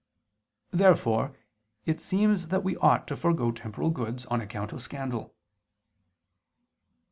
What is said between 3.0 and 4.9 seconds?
to forego temporal goods on account of